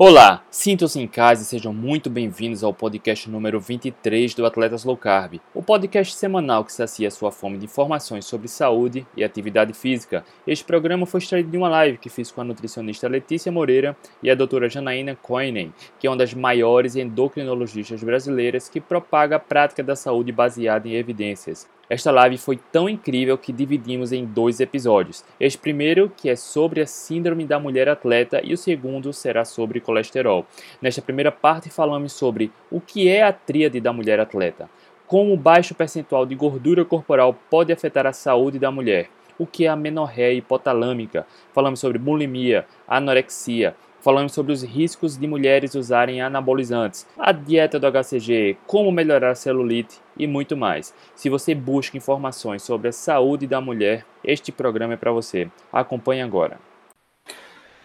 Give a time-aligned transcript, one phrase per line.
[0.00, 4.96] Olá, sintam-se em casa e sejam muito bem-vindos ao podcast número 23 do Atletas Low
[4.96, 10.24] Carb, o podcast semanal que sacia sua fome de informações sobre saúde e atividade física.
[10.46, 14.30] Este programa foi extraído de uma live que fiz com a nutricionista Letícia Moreira e
[14.30, 19.82] a doutora Janaína Coinen, que é uma das maiores endocrinologistas brasileiras que propaga a prática
[19.82, 21.66] da saúde baseada em evidências.
[21.90, 25.24] Esta live foi tão incrível que dividimos em dois episódios.
[25.40, 29.80] Este primeiro, que é sobre a síndrome da mulher atleta, e o segundo será sobre
[29.80, 30.44] colesterol.
[30.82, 34.68] Nesta primeira parte, falamos sobre o que é a tríade da mulher atleta,
[35.06, 39.64] como o baixo percentual de gordura corporal pode afetar a saúde da mulher, o que
[39.64, 43.74] é a menorreia hipotalâmica, falamos sobre bulimia, anorexia,
[44.08, 49.34] Falamos sobre os riscos de mulheres usarem anabolizantes, a dieta do HCG, como melhorar a
[49.34, 50.94] celulite e muito mais.
[51.14, 55.50] Se você busca informações sobre a saúde da mulher, este programa é para você.
[55.70, 56.58] Acompanhe agora.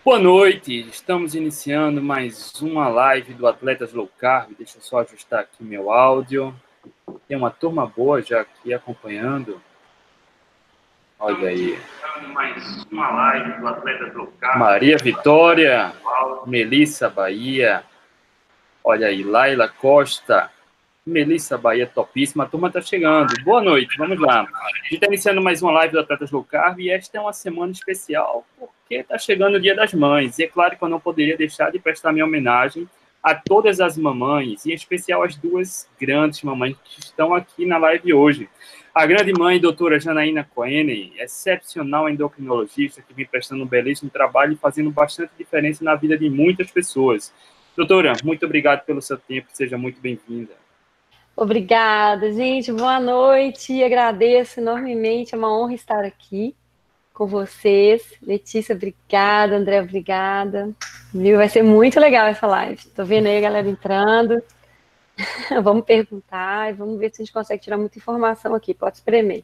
[0.05, 4.53] Boa noite, estamos iniciando mais uma live do Atletas Low Carb.
[4.57, 6.55] Deixa eu só ajustar aqui meu áudio.
[7.27, 9.61] Tem uma turma boa já aqui acompanhando.
[11.19, 11.79] Olha aí.
[12.33, 14.59] Mais uma live do Atleta Local.
[14.59, 15.93] Maria Vitória,
[16.45, 17.83] Melissa Bahia.
[18.83, 20.49] Olha aí, Laila Costa.
[21.05, 22.45] Melissa Bahia, topíssima.
[22.45, 23.33] A turma está chegando.
[23.43, 24.41] Boa noite, vamos lá.
[24.41, 27.33] A gente está iniciando mais uma live do Atletas Low Carb e esta é uma
[27.33, 30.39] semana especial porque está chegando o Dia das Mães.
[30.39, 32.87] E é claro que eu não poderia deixar de prestar minha homenagem
[33.21, 37.77] a todas as mamães, e em especial as duas grandes mamães que estão aqui na
[37.77, 38.49] live hoje.
[38.93, 44.55] A grande mãe, doutora Janaína Coenen, excepcional endocrinologista que vem prestando um belíssimo trabalho e
[44.55, 47.33] fazendo bastante diferença na vida de muitas pessoas.
[47.75, 50.51] Doutora, muito obrigado pelo seu tempo, seja muito bem-vinda.
[51.35, 56.55] Obrigada, gente, boa noite, agradeço enormemente, é uma honra estar aqui
[57.11, 58.13] com vocês.
[58.21, 60.69] Letícia, obrigada, André, obrigada.
[61.11, 61.37] Viu?
[61.37, 62.75] Vai ser muito legal essa live.
[62.75, 64.39] Estou vendo aí a galera entrando.
[65.63, 68.73] vamos perguntar e vamos ver se a gente consegue tirar muita informação aqui.
[68.73, 69.43] Pode espremer.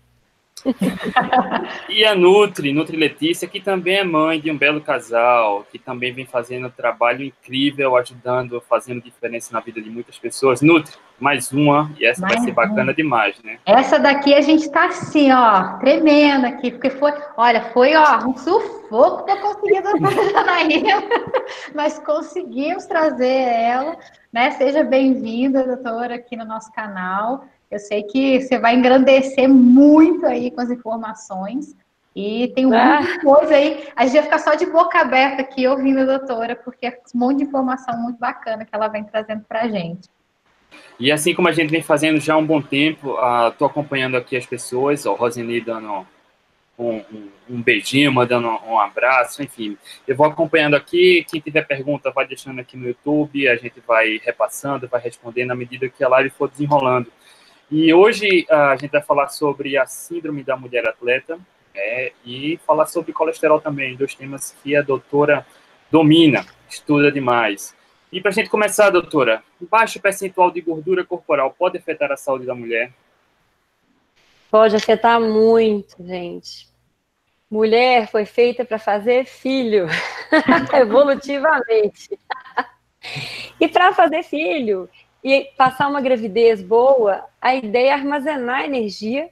[1.89, 6.13] e a Nutri, Nutri Letícia, que também é mãe de um belo casal, que também
[6.13, 10.61] vem fazendo um trabalho incrível, ajudando, fazendo diferença na vida de muitas pessoas.
[10.61, 13.59] Nutri, mais uma, e essa mais vai ser bacana demais, né?
[13.65, 18.37] Essa daqui a gente tá assim, ó, tremendo aqui, porque foi, olha, foi, ó, um
[18.37, 21.03] sufoco para conseguir a Janaína,
[21.75, 23.97] mas conseguimos trazer ela,
[24.31, 24.51] né?
[24.51, 27.43] Seja bem-vinda, doutora, aqui no nosso canal.
[27.69, 31.75] Eu sei que você vai engrandecer muito aí com as informações.
[32.15, 33.21] E tem muita ah.
[33.21, 33.87] coisa aí.
[33.95, 37.19] A gente vai ficar só de boca aberta aqui ouvindo a doutora, porque é um
[37.19, 40.09] monte de informação muito bacana que ela vem trazendo para a gente.
[40.99, 43.15] E assim como a gente vem fazendo já há um bom tempo,
[43.47, 46.05] estou uh, acompanhando aqui as pessoas, o Roseni dando
[46.77, 49.77] um, um, um, beijinho, mandando um abraço, enfim.
[50.07, 54.19] Eu vou acompanhando aqui, quem tiver pergunta vai deixando aqui no YouTube, a gente vai
[54.23, 57.11] repassando, vai respondendo à medida que a live for desenrolando.
[57.71, 61.39] E hoje a gente vai falar sobre a síndrome da mulher atleta
[61.75, 65.45] é, e falar sobre colesterol também, dois temas que a doutora
[65.91, 67.75] domina, estuda demais.
[68.11, 72.45] E para a gente começar, doutora, baixo percentual de gordura corporal pode afetar a saúde
[72.45, 72.91] da mulher?
[74.49, 76.67] Pode afetar muito, gente.
[77.51, 79.85] Mulher foi feita para fazer filho,
[80.73, 82.17] evolutivamente.
[83.59, 84.89] e para fazer filho,
[85.23, 89.29] e passar uma gravidez boa, a ideia é armazenar energia,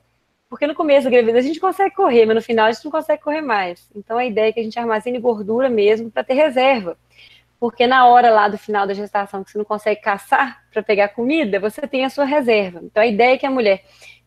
[0.50, 2.92] porque no começo da gravidez a gente consegue correr, mas no final a gente não
[2.92, 3.90] consegue correr mais.
[3.96, 6.98] Então a ideia é que a gente armazene gordura mesmo para ter reserva.
[7.60, 11.10] Porque na hora lá do final da gestação que você não consegue caçar para pegar
[11.10, 12.82] comida, você tem a sua reserva.
[12.84, 13.84] Então a ideia é que a mulher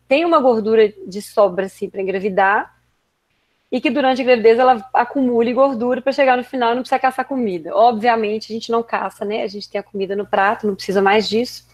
[0.07, 2.75] tenha uma gordura de sobra assim para engravidar,
[3.71, 6.99] e que durante a gravidez ela acumule gordura para chegar no final e não precisa
[6.99, 7.73] caçar comida.
[7.73, 9.43] Obviamente, a gente não caça, né?
[9.43, 11.65] A gente tem a comida no prato, não precisa mais disso.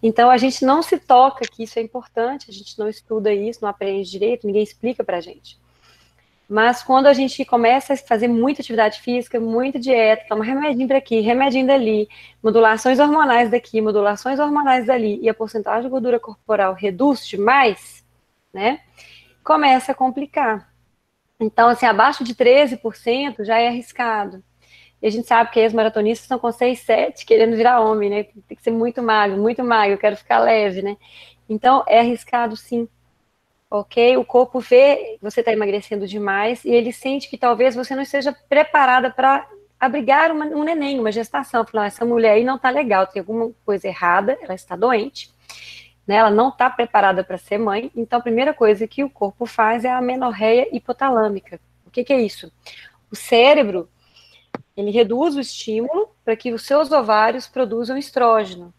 [0.00, 3.60] Então, a gente não se toca que isso é importante, a gente não estuda isso,
[3.62, 5.58] não aprende direito, ninguém explica para a gente.
[6.48, 10.98] Mas quando a gente começa a fazer muita atividade física, muita dieta, toma remedinho para
[10.98, 12.08] aqui, remedinho dali,
[12.40, 18.04] modulações hormonais daqui, modulações hormonais dali, e a porcentagem de gordura corporal reduz demais,
[18.54, 18.80] né?
[19.42, 20.75] Começa a complicar.
[21.38, 24.42] Então, assim, abaixo de 13% já é arriscado.
[25.02, 28.24] E a gente sabe que os maratonistas estão com 6, 7, querendo virar homem, né?
[28.48, 30.96] Tem que ser muito magro, muito magro, eu quero ficar leve, né?
[31.48, 32.88] Então, é arriscado sim.
[33.70, 34.16] Ok?
[34.16, 38.32] O corpo vê você está emagrecendo demais e ele sente que talvez você não esteja
[38.48, 39.46] preparada para
[39.78, 41.66] abrigar uma, um neném, uma gestação.
[41.66, 45.35] Falar, essa mulher aí não está legal, tem alguma coisa errada, ela está doente
[46.06, 49.44] né, ela não está preparada para ser mãe, então a primeira coisa que o corpo
[49.44, 51.60] faz é a menorreia hipotalâmica.
[51.84, 52.52] O que, que é isso?
[53.10, 53.88] O cérebro,
[54.76, 58.72] ele reduz o estímulo para que os seus ovários produzam estrógeno.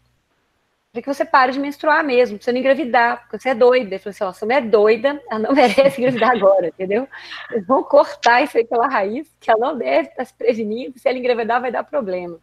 [0.90, 3.94] Para que você pare de menstruar mesmo, para você engravidar, porque você é doida.
[3.94, 7.06] Ele falou assim: ó, não é doida, ela não merece engravidar agora, entendeu?
[7.50, 11.08] Eles vão cortar isso aí pela raiz, que ela não deve estar se prevenindo, se
[11.08, 12.40] ela engravidar vai dar problema.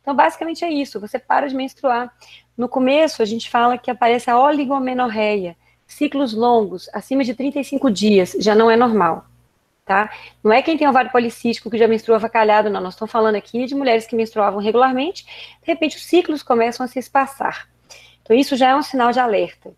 [0.00, 2.14] Então, basicamente é isso, você para de menstruar.
[2.56, 5.56] No começo, a gente fala que aparece a oligomenorreia,
[5.86, 9.26] ciclos longos, acima de 35 dias, já não é normal
[9.84, 10.10] tá?
[10.42, 12.80] Não é quem tem ovário policístico que já menstrua avacalhado, não.
[12.80, 16.88] Nós estamos falando aqui de mulheres que menstruavam regularmente, de repente os ciclos começam a
[16.88, 17.68] se espaçar.
[18.22, 19.72] Então, isso já é um sinal de alerta.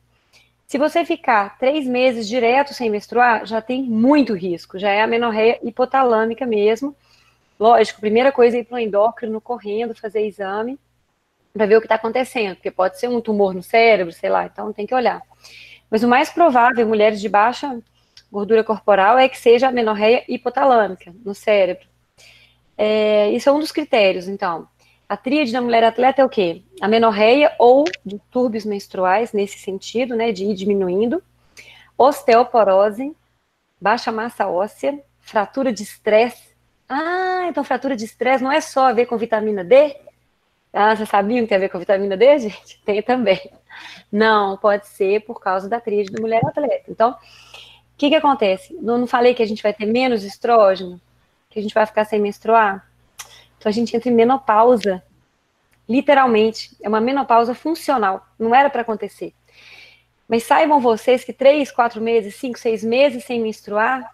[0.66, 5.06] Se você ficar três meses direto sem menstruar, já tem muito risco, já é a
[5.06, 6.94] menorreia hipotalâmica mesmo.
[7.58, 10.78] Lógico, primeira coisa é ir para o endócrino correndo, fazer exame,
[11.56, 14.44] para ver o que está acontecendo, porque pode ser um tumor no cérebro, sei lá,
[14.44, 15.22] então tem que olhar.
[15.90, 17.80] Mas o mais provável, mulheres de baixa
[18.30, 21.86] gordura corporal é que seja a menorreia hipotalâmica no cérebro.
[22.76, 24.68] É, isso é um dos critérios, então.
[25.08, 26.62] A tríade da mulher atleta é o quê?
[26.80, 31.22] A menorreia ou distúrbios menstruais, nesse sentido, né, de ir diminuindo,
[31.96, 33.14] osteoporose,
[33.80, 36.54] baixa massa óssea, fratura de estresse.
[36.88, 39.96] Ah, então fratura de estresse não é só a ver com vitamina D?
[40.78, 42.78] Ah, vocês sabiam que tem a ver com vitamina D, gente?
[42.84, 43.50] Tem também.
[44.12, 46.84] Não, pode ser por causa da tríade da mulher atleta.
[46.90, 47.16] Então, o
[47.96, 48.74] que, que acontece?
[48.74, 51.00] Não, não falei que a gente vai ter menos estrógeno?
[51.48, 52.86] Que a gente vai ficar sem menstruar?
[53.56, 55.02] Então a gente entra em menopausa.
[55.88, 56.76] Literalmente.
[56.82, 58.26] É uma menopausa funcional.
[58.38, 59.32] Não era para acontecer.
[60.28, 64.10] Mas saibam vocês que três, quatro meses, cinco, seis meses sem menstruar,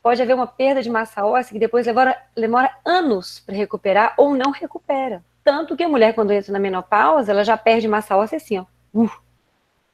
[0.00, 4.36] pode haver uma perda de massa óssea que depois demora, demora anos para recuperar ou
[4.36, 5.20] não recupera.
[5.46, 8.64] Tanto que a mulher, quando entra na menopausa, ela já perde massa óssea assim, ó.
[8.92, 9.08] Uh,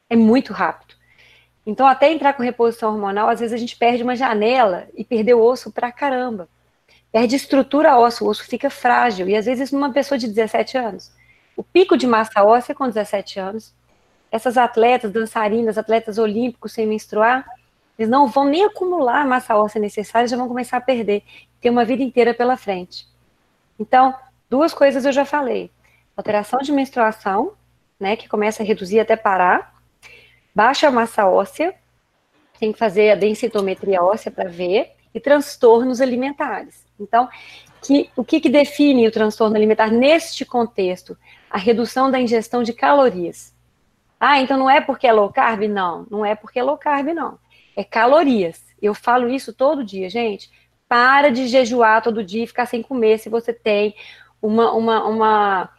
[0.09, 0.95] é muito rápido.
[1.63, 5.39] Então, até entrar com reposição hormonal, às vezes a gente perde uma janela e perdeu
[5.39, 6.49] osso pra caramba.
[7.11, 9.29] Perde estrutura óssea, o osso fica frágil.
[9.29, 11.11] E às vezes numa pessoa de 17 anos.
[11.55, 13.75] O pico de massa óssea é com 17 anos.
[14.31, 17.45] Essas atletas, dançarinas, atletas olímpicos sem menstruar,
[17.99, 21.21] eles não vão nem acumular a massa óssea necessária, já vão começar a perder.
[21.61, 23.07] Tem uma vida inteira pela frente.
[23.79, 24.15] Então,
[24.53, 25.71] duas coisas eu já falei.
[26.15, 27.53] Alteração de menstruação,
[27.99, 29.81] né, que começa a reduzir até parar,
[30.53, 31.73] baixa massa óssea,
[32.59, 36.85] tem que fazer a densitometria óssea para ver, e transtornos alimentares.
[36.99, 37.27] Então,
[37.81, 41.17] que, o que, que define o transtorno alimentar neste contexto?
[41.49, 43.55] A redução da ingestão de calorias.
[44.19, 45.63] Ah, então não é porque é low carb?
[45.63, 47.39] Não, não é porque é low carb, não.
[47.75, 48.61] É calorias.
[48.79, 50.51] Eu falo isso todo dia, gente.
[50.87, 53.95] Para de jejuar todo dia e ficar sem comer se você tem
[54.43, 55.69] uma, uma, uma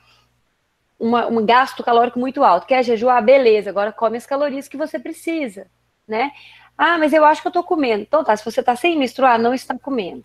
[0.98, 2.66] uma, um gasto calórico muito alto.
[2.66, 3.22] Quer jejuar?
[3.22, 5.66] Beleza, agora come as calorias que você precisa,
[6.08, 6.32] né?
[6.78, 8.02] Ah, mas eu acho que eu tô comendo.
[8.02, 10.24] Então tá, se você tá sem menstruar, não está comendo.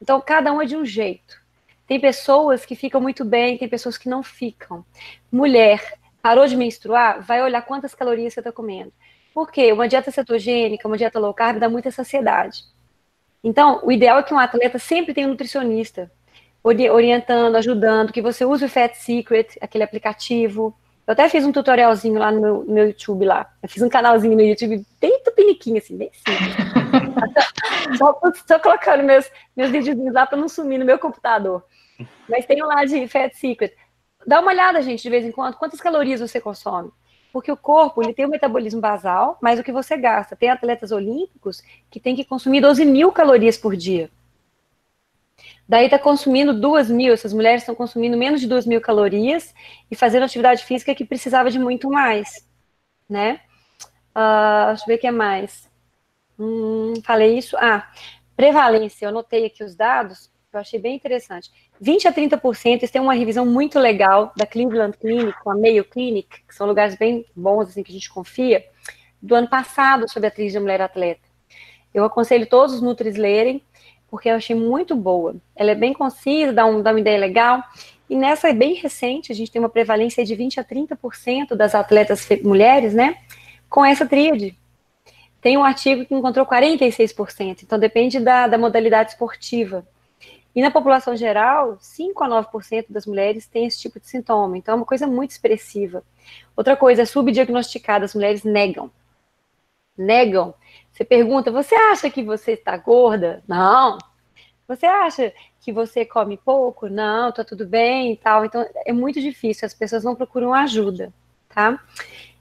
[0.00, 1.40] Então, cada um é de um jeito.
[1.86, 4.84] Tem pessoas que ficam muito bem, tem pessoas que não ficam.
[5.32, 8.92] Mulher, parou de menstruar, vai olhar quantas calorias você está comendo.
[9.32, 9.72] Por quê?
[9.72, 12.64] Uma dieta cetogênica, uma dieta low carb dá muita saciedade.
[13.42, 16.10] Então, o ideal é que um atleta sempre tenha um nutricionista
[16.90, 20.76] orientando, ajudando, que você use o Fat Secret, aquele aplicativo.
[21.06, 23.48] Eu até fiz um tutorialzinho lá no meu, no meu YouTube lá.
[23.62, 26.56] Eu fiz um canalzinho no YouTube bem tupiniquinho, assim, bem simples.
[27.96, 31.64] só, só colocando meus, meus videozinhos lá para não sumir no meu computador.
[32.28, 33.72] Mas tem um lá de Fat Secret.
[34.26, 36.90] Dá uma olhada, gente, de vez em quando, quantas calorias você consome.
[37.32, 40.34] Porque o corpo ele tem um metabolismo basal, mais o que você gasta.
[40.34, 44.10] Tem atletas olímpicos que têm que consumir 12 mil calorias por dia.
[45.68, 49.52] Daí está consumindo duas mil, essas mulheres estão consumindo menos de duas mil calorias
[49.90, 52.46] e fazendo atividade física que precisava de muito mais,
[53.08, 53.40] né?
[54.14, 55.68] Uh, deixa eu ver o que é mais.
[56.38, 57.56] Hum, falei isso.
[57.58, 57.90] Ah,
[58.36, 61.50] prevalência, eu anotei aqui os dados, eu achei bem interessante.
[61.80, 65.84] 20 a 30%, isso tem uma revisão muito legal da Cleveland Clinic, com a Mayo
[65.84, 68.64] Clinic, que são lugares bem bons, assim, que a gente confia,
[69.20, 71.26] do ano passado sobre a atriz de mulher atleta.
[71.92, 73.62] Eu aconselho todos os nutris lerem,
[74.16, 75.36] porque eu achei muito boa.
[75.54, 77.62] Ela é bem concisa, dá, um, dá uma ideia legal.
[78.08, 81.74] E nessa é bem recente, a gente tem uma prevalência de 20 a 30% das
[81.74, 83.18] atletas mulheres, né?
[83.68, 84.58] Com essa tríade.
[85.42, 89.86] Tem um artigo que encontrou 46%, então depende da, da modalidade esportiva.
[90.54, 94.72] E na população geral, 5 a 9% das mulheres têm esse tipo de sintoma, então
[94.72, 96.02] é uma coisa muito expressiva.
[96.56, 98.90] Outra coisa, é subdiagnosticada, as mulheres negam.
[99.94, 100.54] Negam
[100.96, 103.42] você pergunta, você acha que você está gorda?
[103.46, 103.98] Não.
[104.66, 106.88] Você acha que você come pouco?
[106.88, 108.46] Não, tá tudo bem e tal.
[108.46, 111.12] Então é muito difícil, as pessoas não procuram ajuda,
[111.50, 111.78] tá?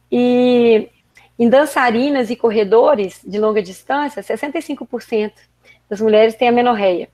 [0.09, 0.89] E
[1.38, 5.33] em dançarinas e corredores de longa distância, 65%
[5.89, 7.09] das mulheres têm a menorreia.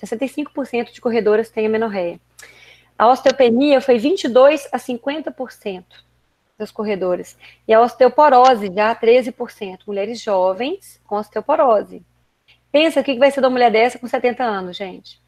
[0.00, 2.20] 65% de corredoras têm a menorreia.
[2.96, 5.82] A osteopenia foi 22 a 50%
[6.60, 7.36] dos corredores.
[7.66, 9.80] E a osteoporose já 13%.
[9.86, 12.02] Mulheres jovens com osteoporose.
[12.70, 15.20] Pensa o que vai ser da mulher dessa com 70 anos, gente.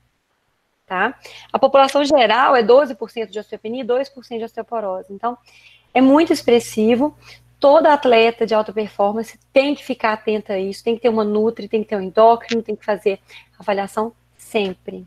[0.87, 1.19] Tá?
[1.53, 5.12] A população geral é 12% de osteopenia e 2% de osteoporose.
[5.12, 5.37] Então,
[5.93, 7.17] é muito expressivo.
[7.59, 11.25] Toda atleta de alta performance tem que ficar atenta a isso, tem que ter uma
[11.25, 13.21] nutri, tem que ter um endócrino, tem que fazer
[13.59, 15.07] avaliação sempre.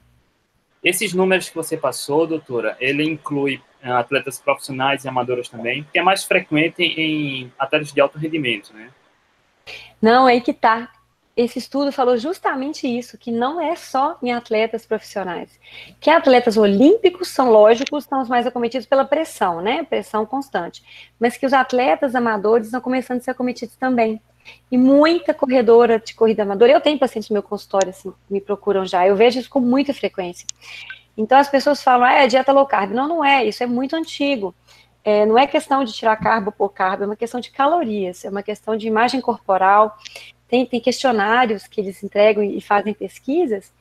[0.82, 6.04] Esses números que você passou, doutora, ele inclui atletas profissionais e amadoras também, que é
[6.04, 8.90] mais frequente em atletas de alto rendimento, né?
[10.02, 10.90] Não, é aí que tá
[11.36, 15.60] esse estudo falou justamente isso, que não é só em atletas profissionais.
[16.00, 19.84] Que atletas olímpicos são lógicos, são os mais acometidos pela pressão, né?
[19.84, 20.82] Pressão constante.
[21.20, 24.22] Mas que os atletas amadores estão começando a ser acometidos também.
[24.72, 28.86] E muita corredora de corrida amadora, eu tenho pacientes no meu consultório, assim, me procuram
[28.86, 30.46] já, eu vejo isso com muita frequência.
[31.18, 32.92] Então as pessoas falam, ah, é dieta low carb.
[32.92, 34.54] Não, não é, isso é muito antigo.
[35.04, 38.30] É, não é questão de tirar carbo por carbo, é uma questão de calorias, é
[38.30, 39.96] uma questão de imagem corporal,
[40.48, 43.72] tem, tem questionários que eles entregam e fazem pesquisas,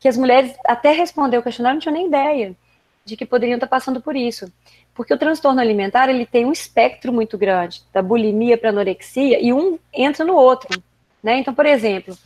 [0.00, 2.56] que as mulheres até responder o questionário não tinham nem ideia
[3.04, 4.50] de que poderiam estar passando por isso.
[4.94, 9.52] Porque o transtorno alimentar, ele tem um espectro muito grande, da bulimia para anorexia, e
[9.52, 10.82] um entra no outro,
[11.22, 11.38] né?
[11.38, 12.16] Então, por exemplo,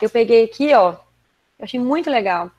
[0.00, 0.92] eu peguei aqui, ó,
[1.58, 2.50] eu achei muito legal.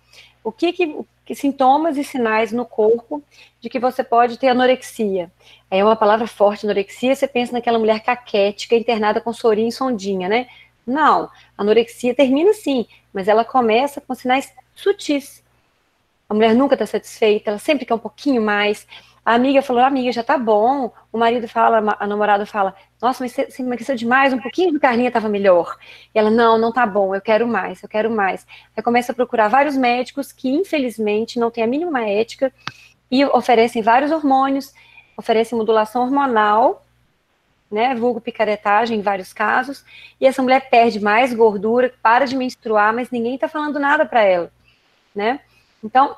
[0.44, 3.24] O que que, que sintomas e sinais no corpo
[3.60, 5.32] de que você pode ter anorexia?
[5.72, 10.30] É uma palavra forte, anorexia, você pensa naquela mulher caquética, internada com sorinho e sondinha,
[10.30, 10.48] né?
[10.86, 15.44] Não, anorexia termina sim, mas ela começa com sinais sutis.
[16.30, 18.88] A mulher nunca está satisfeita, ela sempre quer um pouquinho mais.
[19.26, 20.92] A amiga falou, amiga, já tá bom.
[21.12, 25.08] O marido fala, a namorada fala, nossa, mas você emagreceu demais, um pouquinho de carninha
[25.08, 25.76] estava melhor.
[26.14, 28.46] E ela, não, não tá bom, eu quero mais, eu quero mais.
[28.78, 32.54] Aí começa a procurar vários médicos que, infelizmente, não têm a mínima ética
[33.10, 34.74] e oferecem vários hormônios,
[35.18, 36.86] oferecem modulação hormonal
[37.70, 39.84] né, vulgo picaretagem em vários casos,
[40.20, 44.22] e essa mulher perde mais gordura, para de menstruar, mas ninguém está falando nada para
[44.24, 44.52] ela,
[45.14, 45.40] né?
[45.84, 46.16] Então,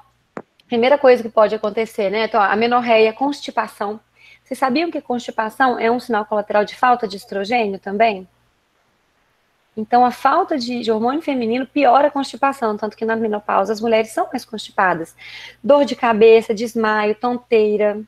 [0.67, 4.00] primeira coisa que pode acontecer, né, então, a menorreia, constipação.
[4.43, 8.27] Vocês sabiam que constipação é um sinal colateral de falta de estrogênio também?
[9.75, 13.79] Então, a falta de, de, hormônio feminino piora a constipação, tanto que na menopausa as
[13.79, 15.15] mulheres são mais constipadas.
[15.63, 18.01] Dor de cabeça, desmaio, tonteira,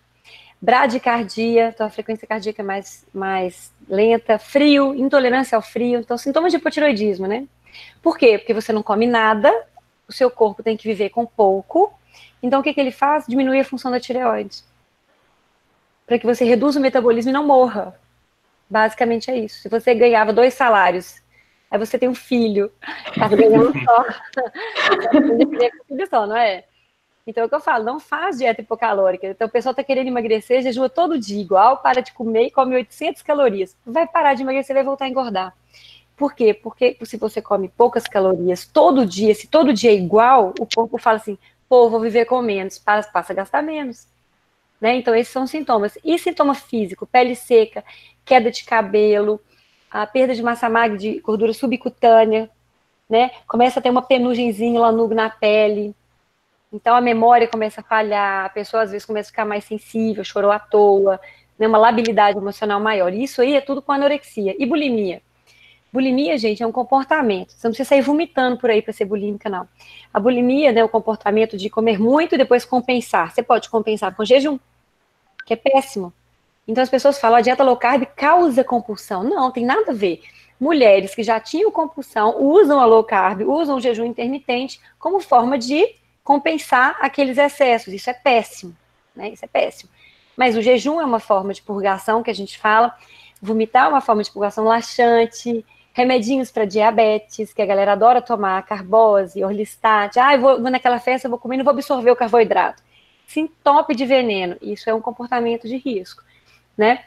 [0.59, 6.51] bradicardia, então a frequência cardíaca é mais, mais lenta, frio, intolerância ao frio, então sintomas
[6.51, 7.47] de hipotiroidismo, né?
[8.01, 8.39] Por quê?
[8.39, 9.53] Porque você não come nada,
[10.07, 11.93] o seu corpo tem que viver com pouco,
[12.41, 13.25] então o que, que ele faz?
[13.27, 14.63] Diminui a função da tireoide.
[16.05, 17.99] Para que você reduza o metabolismo e não morra.
[18.69, 19.61] Basicamente é isso.
[19.61, 21.21] Se você ganhava dois salários,
[21.69, 22.71] aí você tem um filho,
[23.15, 24.05] tá ganhando só.
[26.09, 26.63] só, não é?
[27.29, 29.27] Então, é o que eu falo, não faz dieta hipocalórica.
[29.27, 32.73] Então, o pessoal está querendo emagrecer, jejua todo dia igual, para de comer e come
[32.75, 33.77] 800 calorias.
[33.85, 35.55] Vai parar de emagrecer, vai voltar a engordar.
[36.17, 36.55] Por quê?
[36.55, 40.97] Porque se você come poucas calorias todo dia, se todo dia é igual, o corpo
[40.97, 41.37] fala assim,
[41.69, 44.07] pô, vou viver com menos, passa, passa a gastar menos.
[44.81, 44.95] Né?
[44.95, 45.97] Então, esses são sintomas.
[46.03, 47.83] E sintoma físico, pele seca,
[48.25, 49.39] queda de cabelo,
[49.91, 52.49] a perda de massa magra de gordura subcutânea,
[53.09, 53.31] né?
[53.47, 55.95] Começa a ter uma penugemzinha lá no, na pele,
[56.71, 60.23] então a memória começa a falhar, a pessoa às vezes começa a ficar mais sensível,
[60.23, 61.19] chorou à toa,
[61.57, 63.11] né, uma labilidade emocional maior.
[63.13, 64.55] Isso aí é tudo com anorexia.
[64.57, 65.21] E bulimia?
[65.91, 67.51] Bulimia, gente, é um comportamento.
[67.51, 69.67] Você não precisa sair vomitando por aí para ser bulímica, não.
[70.13, 73.33] A bulimia né, é o comportamento de comer muito e depois compensar.
[73.33, 74.59] Você pode compensar com jejum,
[75.45, 76.13] que é péssimo.
[76.67, 79.23] Então as pessoas falam a dieta low carb causa compulsão.
[79.23, 80.21] Não, tem nada a ver.
[80.59, 85.57] Mulheres que já tinham compulsão usam a low carb, usam o jejum intermitente como forma
[85.57, 87.91] de compensar aqueles excessos.
[87.91, 88.75] Isso é péssimo,
[89.15, 89.29] né?
[89.29, 89.89] Isso é péssimo.
[90.37, 92.95] Mas o jejum é uma forma de purgação que a gente fala,
[93.41, 95.65] vomitar é uma forma de purgação laxante,
[95.99, 100.17] remedinhos para diabetes, que a galera adora tomar, carbose, orlistat.
[100.17, 102.81] Ah, eu vou, vou naquela festa, vou comer, não vou absorver o carboidrato.
[103.27, 106.23] Sintope de veneno, isso é um comportamento de risco,
[106.77, 107.03] né?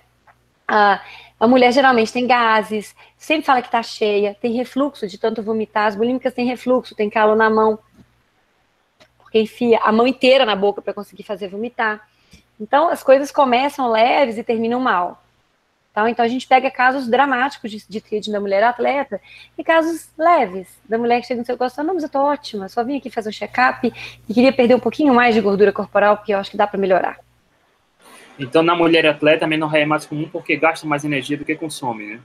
[0.68, 1.00] A,
[1.40, 5.86] a mulher geralmente tem gases, sempre fala que está cheia, tem refluxo de tanto vomitar,
[5.86, 7.78] as bulímicas têm refluxo, tem calo na mão,
[9.18, 12.06] porque enfia a mão inteira na boca para conseguir fazer vomitar.
[12.60, 15.22] Então, as coisas começam leves e terminam mal.
[15.92, 19.20] Então, então a gente pega casos dramáticos de, de tríade da mulher atleta
[19.56, 22.66] e casos leves, da mulher que chega no seu consultório, não, mas eu tô ótima,
[22.68, 23.92] só vim aqui fazer um check-up
[24.26, 26.80] e queria perder um pouquinho mais de gordura corporal, porque eu acho que dá para
[26.80, 27.20] melhorar.
[28.38, 31.54] Então, na mulher atleta, a menorreia é mais comum porque gasta mais energia do que
[31.54, 32.20] consome, né?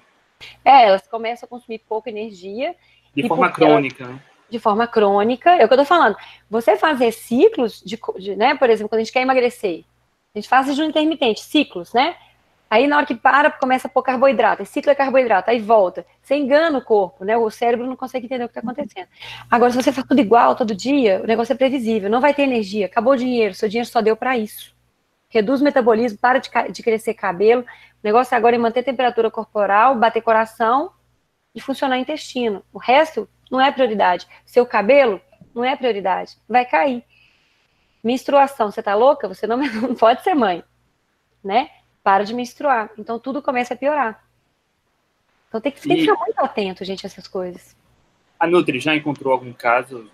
[0.64, 2.74] É, elas começam a consumir pouca energia.
[3.14, 4.16] De forma crônica, elas...
[4.16, 4.22] né?
[4.50, 6.16] de forma crônica, é o que eu tô falando.
[6.50, 9.84] Você fazer ciclos de, de, né, por exemplo, quando a gente quer emagrecer,
[10.34, 12.16] a gente faz de um intermitente, ciclos, né?
[12.70, 16.06] Aí na hora que para, começa a pôr carboidrato, é carboidrato, aí volta.
[16.22, 17.38] Você engana o corpo, né?
[17.38, 19.08] O cérebro não consegue entender o que está acontecendo.
[19.50, 22.44] Agora, se você faz tudo igual todo dia, o negócio é previsível, não vai ter
[22.44, 24.76] energia, acabou o dinheiro, seu dinheiro só deu para isso.
[25.30, 27.62] Reduz o metabolismo, para de, de crescer cabelo.
[27.62, 27.66] O
[28.04, 30.92] negócio agora é manter temperatura corporal, bater coração
[31.56, 32.64] e funcionar intestino.
[32.74, 34.28] O resto não é prioridade.
[34.46, 35.22] Seu cabelo
[35.56, 37.04] não é prioridade, vai cair.
[38.04, 39.28] Menstruação, você tá louca?
[39.28, 40.64] Você não, não pode ser mãe,
[41.44, 41.70] né?
[42.08, 42.90] Para de menstruar.
[42.98, 44.24] Então tudo começa a piorar.
[45.50, 47.76] Então tem que, tem que ficar muito atento, gente, a essas coisas.
[48.40, 50.10] A Nutri já encontrou algum caso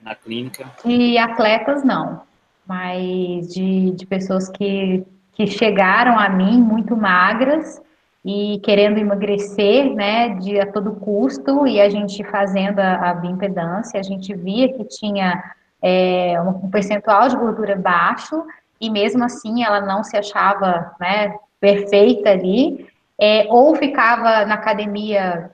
[0.00, 0.70] na clínica?
[0.82, 2.22] De atletas, não.
[2.66, 7.78] Mas de, de pessoas que, que chegaram a mim muito magras
[8.24, 14.00] e querendo emagrecer, né, de a todo custo, e a gente fazendo a, a bioimpedância,
[14.00, 15.44] a gente via que tinha
[15.82, 18.42] é, um percentual de gordura baixo,
[18.86, 22.86] e mesmo assim ela não se achava, né, perfeita ali,
[23.18, 25.50] é, ou ficava na academia,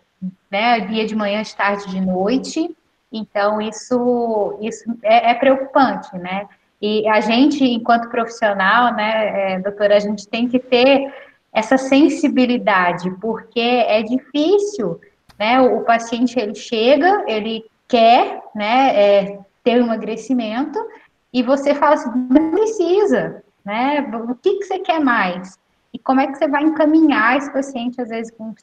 [0.51, 2.75] né, dia de manhã, de tarde, de noite,
[3.13, 6.49] então isso, isso é, é preocupante, né,
[6.81, 11.13] e a gente, enquanto profissional, né, é, doutora, a gente tem que ter
[11.53, 14.99] essa sensibilidade, porque é difícil,
[15.39, 15.61] né?
[15.61, 20.79] O, o paciente ele chega, ele quer, né, é, ter um emagrecimento
[21.33, 24.01] e você fala assim, não precisa, né?
[24.29, 25.59] O que, que você quer mais?
[25.93, 28.55] E como é que você vai encaminhar esse paciente, às vezes, com um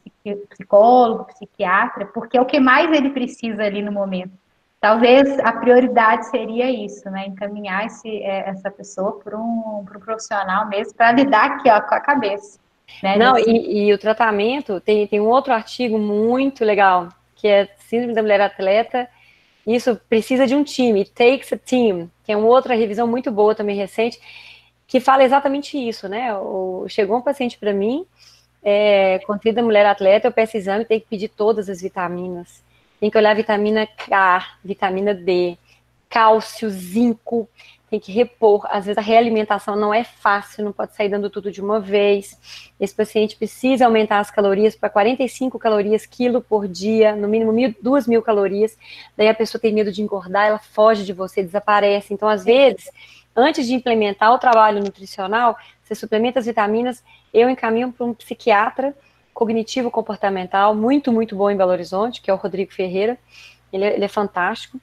[0.50, 4.32] psicólogo, psiquiatra, porque é o que mais ele precisa ali no momento.
[4.80, 7.26] Talvez a prioridade seria isso, né?
[7.26, 11.96] Encaminhar esse, é, essa pessoa para um, um profissional mesmo, para lidar aqui ó, com
[11.96, 12.60] a cabeça.
[13.04, 13.18] Né?
[13.18, 18.14] Não, e, e, o tratamento, tem, tem um outro artigo muito legal, que é Síndrome
[18.14, 19.10] da Mulher Atleta.
[19.68, 23.30] Isso precisa de um time, it takes a team, que é uma outra revisão muito
[23.30, 24.18] boa também recente,
[24.88, 26.34] que fala exatamente isso, né?
[26.38, 28.06] O, chegou um paciente para mim,
[28.64, 32.64] é, com da mulher atleta, eu peço exame, tem que pedir todas as vitaminas.
[32.98, 35.58] Tem que olhar vitamina K, vitamina D,
[36.10, 37.50] cálcio, zinco,
[37.90, 38.66] tem que repor.
[38.70, 42.38] Às vezes a realimentação não é fácil, não pode sair dando tudo de uma vez.
[42.80, 47.74] Esse paciente precisa aumentar as calorias para 45 calorias quilo por dia, no mínimo mil,
[47.82, 48.78] duas mil calorias.
[49.16, 52.14] Daí a pessoa tem medo de engordar, ela foge de você, desaparece.
[52.14, 52.90] Então, às vezes,
[53.36, 58.94] antes de implementar o trabalho nutricional, você suplementa as vitaminas, eu encaminho para um psiquiatra
[59.34, 63.18] cognitivo comportamental, muito, muito bom em Belo Horizonte, que é o Rodrigo Ferreira.
[63.72, 64.80] Ele é, ele é fantástico.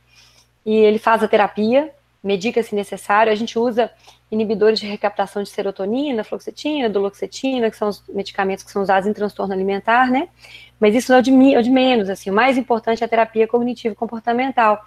[0.64, 1.92] E ele faz a terapia,
[2.24, 3.30] medica se necessário.
[3.30, 3.90] A gente usa
[4.30, 9.12] inibidores de recaptação de serotonina, fluoxetina, duloxetina, que são os medicamentos que são usados em
[9.12, 10.28] transtorno alimentar, né?
[10.80, 12.30] Mas isso é o de, é o de menos, assim.
[12.30, 14.82] O mais importante é a terapia cognitivo-comportamental,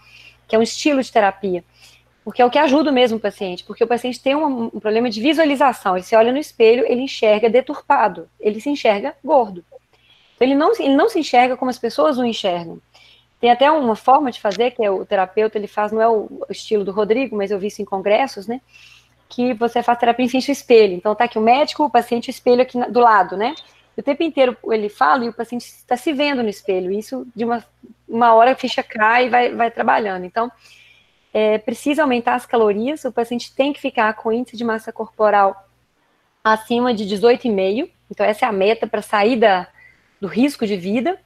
[0.47, 1.63] que é um estilo de terapia.
[2.23, 5.09] Porque é o que ajuda mesmo o paciente, porque o paciente tem um, um problema
[5.09, 5.95] de visualização.
[5.95, 9.63] Ele se olha no espelho, ele enxerga deturpado, ele se enxerga gordo.
[10.35, 12.81] Então, ele não, ele não se enxerga como as pessoas o enxergam.
[13.39, 16.45] Tem até uma forma de fazer, que é o terapeuta, ele faz, não é o
[16.49, 18.61] estilo do Rodrigo, mas eu vi isso em congressos, né?
[19.29, 20.93] Que você faz terapia em frente ao espelho.
[20.93, 23.53] Então tá aqui o médico, o paciente, o espelho aqui do lado, né?
[23.97, 26.91] o tempo inteiro ele fala e o paciente está se vendo no espelho.
[26.91, 27.65] Isso de uma,
[28.07, 30.23] uma hora a ficha cai e vai, vai trabalhando.
[30.23, 30.51] Então,
[31.33, 35.67] é, precisa aumentar as calorias, o paciente tem que ficar com índice de massa corporal
[36.43, 37.89] acima de 18,5.
[38.09, 39.67] Então, essa é a meta para sair da,
[40.21, 41.19] do risco de vida.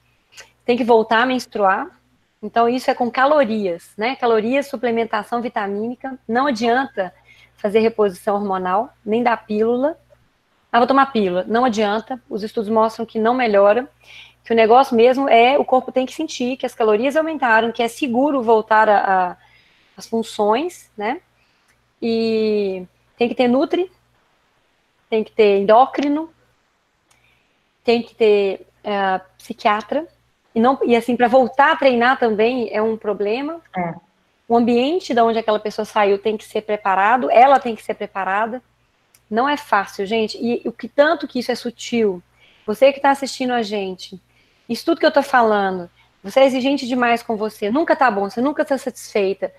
[0.66, 2.01] Tem que voltar a menstruar.
[2.42, 4.16] Então, isso é com calorias, né?
[4.16, 6.18] Calorias, suplementação vitamínica.
[6.28, 7.14] Não adianta
[7.56, 9.98] fazer reposição hormonal, nem dar pílula.
[10.72, 11.46] Ah, vou tomar pílula.
[11.48, 12.20] Não adianta.
[12.30, 13.88] Os estudos mostram que não melhora.
[14.44, 17.84] Que o negócio mesmo é o corpo tem que sentir que as calorias aumentaram, que
[17.84, 19.38] é seguro voltar a, a
[19.96, 21.22] as funções, né?
[22.02, 22.86] E
[23.18, 23.92] tem que ter nutri,
[25.10, 26.34] tem que ter endócrino,
[27.84, 30.08] tem que ter uh, psiquiatra,
[30.54, 33.62] e, não, e assim, para voltar a treinar também é um problema.
[33.76, 33.94] É.
[34.48, 37.94] O ambiente de onde aquela pessoa saiu tem que ser preparado, ela tem que ser
[37.94, 38.62] preparada.
[39.30, 40.38] Não é fácil, gente.
[40.38, 42.22] E o que tanto que isso é sutil.
[42.66, 44.22] Você que está assistindo a gente,
[44.68, 45.90] isso tudo que eu estou falando,
[46.24, 49.52] você é exigente demais com você, nunca tá bom, você nunca está satisfeita.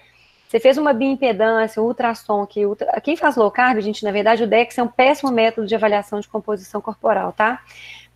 [0.47, 3.01] Você fez uma bioimpedância, ultrassom, que ultra...
[3.01, 6.21] quem faz low carb, gente, na verdade, o DEX é um péssimo método de avaliação
[6.21, 7.63] de composição corporal, tá?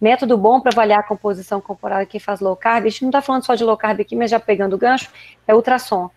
[0.01, 3.09] Método bom para avaliar a composição corporal e quem faz low carb, a gente não
[3.09, 5.11] está falando só de low carb aqui, mas já pegando o gancho,
[5.47, 6.11] é ultrassom,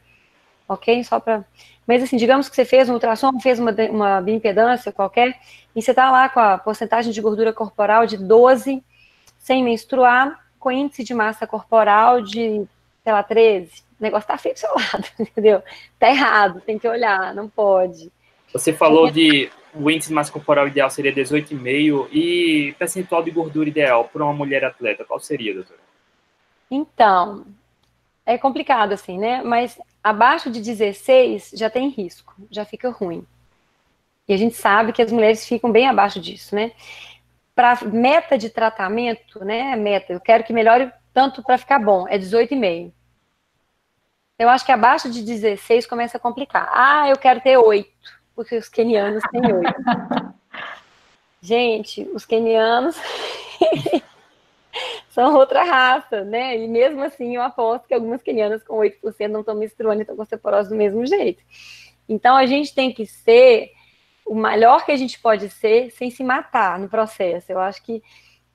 [0.68, 1.04] ok?
[1.04, 1.46] Só para...
[1.88, 5.39] Mas assim, digamos que você fez um ultrassom, fez uma, uma bioimpedância qualquer,
[5.76, 8.84] e você está lá com a porcentagem de gordura corporal de 12,
[9.38, 12.68] sem menstruar, com índice de massa corporal de,
[13.04, 15.63] sei lá, 13, o negócio tá feio do seu lado, entendeu?
[15.98, 18.12] Tá errado, tem que olhar, não pode.
[18.54, 24.06] Você falou de o índice massa corporal ideal seria 18,5 e percentual de gordura ideal
[24.06, 25.80] para uma mulher atleta, qual seria, doutora?
[26.72, 27.46] Então,
[28.26, 29.42] é complicado assim, né?
[29.44, 33.26] Mas abaixo de 16 já tem risco, já fica ruim.
[34.28, 36.72] E a gente sabe que as mulheres ficam bem abaixo disso, né?
[37.56, 39.76] Para meta de tratamento, né?
[39.76, 42.92] Meta, eu quero que melhore tanto para ficar bom, é 18,5.
[44.38, 46.70] Eu acho que abaixo de 16 começa a complicar.
[46.72, 47.90] Ah, eu quero ter 8,
[48.39, 50.34] porque os kenianos têm 8.
[51.43, 52.95] gente, os kenianos
[55.12, 56.58] são outra raça, né?
[56.58, 60.15] E mesmo assim, eu aposto que algumas kenianas com 8% não estão menstruando e estão
[60.15, 61.43] com osteoporose do mesmo jeito.
[62.08, 63.73] Então, a gente tem que ser
[64.25, 67.52] o melhor que a gente pode ser sem se matar no processo.
[67.52, 68.02] Eu acho que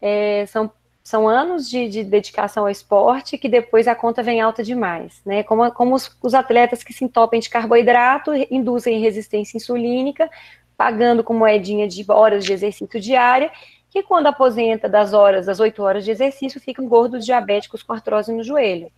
[0.01, 0.73] é, são,
[1.05, 5.43] são anos de, de, dedicação ao esporte que depois a conta vem alta demais, né?
[5.43, 10.31] Como, como os, os atletas que se entopem de carboidrato induzem resistência insulínica,
[10.79, 13.53] pagando com moedinha de horas de exercício diária,
[13.90, 18.33] que quando aposenta das horas, das oito horas de exercício, ficam gordos diabéticos com artrose
[18.33, 18.90] no joelho.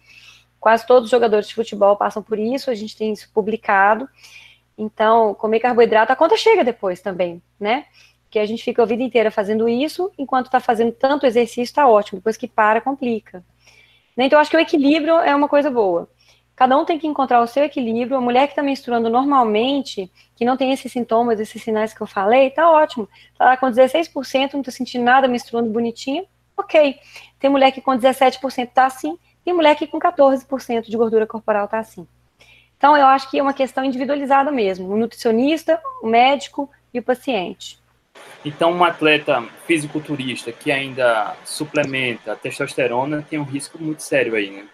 [0.61, 4.09] Quase todos os jogadores de futebol passam por isso, a gente tem isso publicado.
[4.79, 7.85] Então, comer carboidrato, a conta chega depois também, né?
[8.31, 11.87] Que a gente fica a vida inteira fazendo isso, enquanto está fazendo tanto exercício, está
[11.87, 12.19] ótimo.
[12.19, 13.45] Depois que para, complica.
[14.17, 14.27] Né?
[14.27, 16.09] Então, eu acho que o equilíbrio é uma coisa boa.
[16.57, 18.17] Cada um tem que encontrar o seu equilíbrio.
[18.17, 22.07] A mulher que está menstruando normalmente, que não tem esses sintomas, esses sinais que eu
[22.07, 23.07] falei, tá ótimo.
[23.37, 26.25] Tá com 16%, não está sentindo nada, menstruando bonitinha,
[26.57, 26.99] ok.
[27.39, 31.69] Tem mulher que com 17% tá assim, tem mulher que com 14% de gordura corporal
[31.69, 32.09] tá assim.
[32.79, 34.89] Então, eu acho que é uma questão individualizada mesmo.
[34.89, 37.79] O nutricionista, o médico e o paciente.
[38.45, 44.51] Então, um atleta fisiculturista que ainda suplementa a testosterona tem um risco muito sério aí,
[44.51, 44.69] né?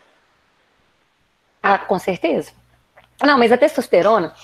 [1.63, 2.53] Ah, com certeza.
[3.23, 4.35] Não, mas a testosterona,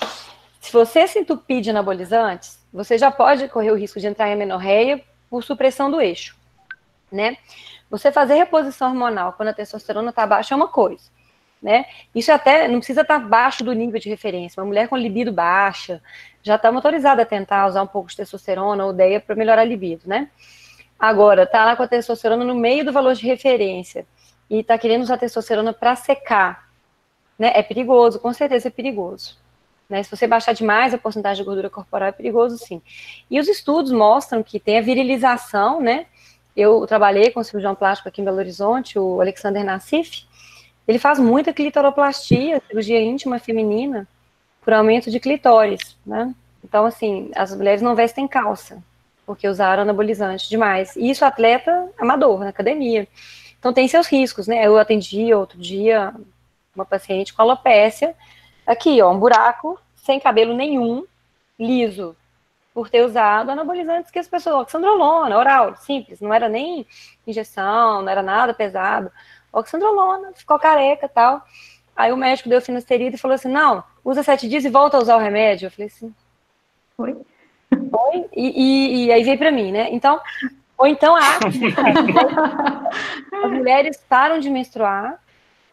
[0.61, 4.33] se você se entupir de anabolizantes, você já pode correr o risco de entrar em
[4.33, 6.37] amenorreia por supressão do eixo,
[7.11, 7.37] né?
[7.91, 11.11] Você fazer reposição hormonal quando a testosterona está baixa é uma coisa
[11.63, 11.87] né?
[12.15, 14.61] Isso até não precisa estar abaixo do nível de referência.
[14.61, 16.01] Uma mulher com libido baixa
[16.49, 19.65] já está motorizada a tentar usar um pouco de testosterona ou DEA para melhorar a
[19.65, 20.31] libido, né?
[20.99, 24.07] Agora, tá lá com a testosterona no meio do valor de referência
[24.51, 26.69] e tá querendo usar testosterona para secar,
[27.39, 27.53] né?
[27.55, 29.37] É perigoso, com certeza é perigoso.
[29.89, 30.03] Né?
[30.03, 32.83] Se você baixar demais a porcentagem de gordura corporal, é perigoso sim.
[33.31, 36.07] E os estudos mostram que tem a virilização, né?
[36.57, 40.27] Eu trabalhei com o cirurgião plástico aqui em Belo Horizonte, o Alexander Nassif,
[40.89, 44.09] ele faz muita clitoroplastia, cirurgia íntima feminina,
[44.69, 46.35] por aumento de clitóris, né?
[46.63, 48.83] Então, assim, as mulheres não vestem calça,
[49.25, 50.95] porque usaram anabolizante demais.
[50.95, 53.09] E isso atleta amador, na academia.
[53.59, 54.67] Então, tem seus riscos, né?
[54.67, 56.15] Eu atendi outro dia
[56.77, 58.15] uma paciente com alopécia,
[58.67, 61.07] aqui, ó, um buraco, sem cabelo nenhum,
[61.59, 62.15] liso,
[62.75, 66.87] por ter usado anabolizantes que as pessoas, oxandrolona, oral, simples, não era nem
[67.27, 69.11] injeção, não era nada pesado
[69.51, 71.43] oxandrolona, ficou careca tal.
[71.99, 75.01] Aí o médico deu finasterida e falou assim: não, usa sete dias e volta a
[75.01, 75.67] usar o remédio.
[75.67, 76.15] Eu falei assim:
[76.99, 77.17] Oi?
[77.73, 78.25] Oi?
[78.35, 79.89] E, e, e aí veio para mim, né?
[79.91, 80.21] Então,
[80.77, 81.21] ou então a
[83.45, 85.19] as mulheres param de menstruar,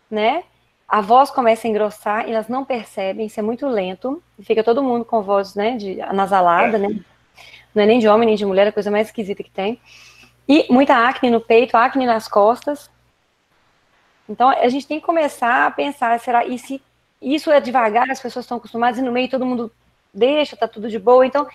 [0.10, 0.44] né?
[0.88, 4.64] A voz começa a engrossar e elas não percebem, isso é muito lento, e fica
[4.64, 6.90] todo mundo com voz, né, de anasalada, né?
[7.74, 9.82] Não é nem de homem nem de mulher, é a coisa mais esquisita que tem.
[10.48, 12.88] E muita acne no peito, acne nas costas,
[14.28, 16.82] então, a gente tem que começar a pensar, será, e se
[17.34, 19.72] isso é devagar, as pessoas estão acostumadas, e no meio todo mundo
[20.14, 21.48] deixa, tá tudo de boa, então,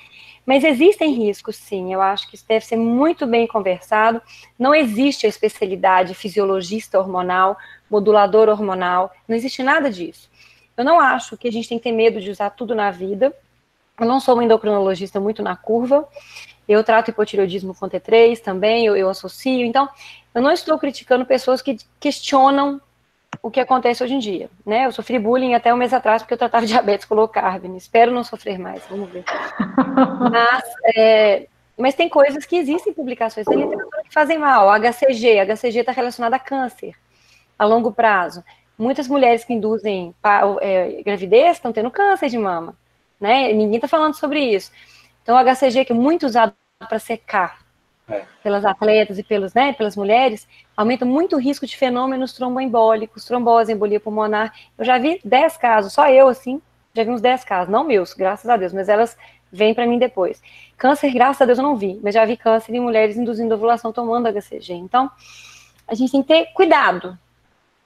[0.44, 4.20] mas existem riscos, sim, eu acho que isso deve ser muito bem conversado,
[4.59, 7.56] não existe a especialidade fisiologista hormonal,
[7.88, 10.28] modulador hormonal, não existe nada disso.
[10.76, 13.33] Eu não acho que a gente tem que ter medo de usar tudo na vida,
[13.98, 16.09] eu não sou uma endocrinologista muito na curva,
[16.66, 19.88] eu trato hipotireoidismo com T3 também, eu, eu associo, então,
[20.35, 22.80] eu não estou criticando pessoas que questionam
[23.42, 24.87] o que acontece hoje em dia, né?
[24.87, 27.64] Eu sofri bullying até um mês atrás porque eu tratava diabetes com low carb.
[27.64, 27.76] Né?
[27.76, 29.24] Espero não sofrer mais, vamos ver.
[30.31, 34.68] Mas, é, mas tem coisas que existem publicações literatura que fazem mal.
[34.70, 36.94] HCG, HCG está relacionado a câncer
[37.59, 38.44] a longo prazo.
[38.79, 40.14] Muitas mulheres que induzem
[40.61, 42.76] é, gravidez estão tendo câncer de mama,
[43.20, 43.53] né?
[43.53, 44.70] Ninguém está falando sobre isso.
[45.22, 46.55] Então, o HCG que é muito usado
[46.87, 47.59] para secar
[48.11, 48.25] é.
[48.42, 50.46] pelas atletas e pelos, né, pelas mulheres,
[50.77, 54.53] aumenta muito o risco de fenômenos tromboembólicos, trombose, embolia pulmonar.
[54.77, 56.61] Eu já vi 10 casos, só eu, assim,
[56.94, 59.16] já vi uns 10 casos, não meus, graças a Deus, mas elas
[59.53, 60.42] vêm para mim depois.
[60.77, 63.92] Câncer, graças a Deus, eu não vi, mas já vi câncer em mulheres induzindo ovulação
[63.92, 64.75] tomando HCG.
[64.75, 65.11] Então,
[65.87, 67.18] a gente tem que ter cuidado,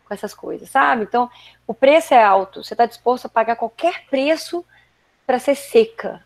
[0.05, 1.05] com essas coisas, sabe?
[1.05, 1.31] Então,
[1.67, 4.65] o preço é alto, você está disposto a pagar qualquer preço
[5.27, 6.23] para ser seca,